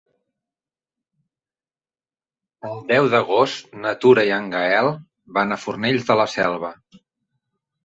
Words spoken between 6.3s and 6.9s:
Selva.